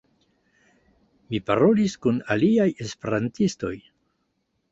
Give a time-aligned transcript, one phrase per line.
[1.33, 3.73] Mi parolis kun aliaj Esperantistoj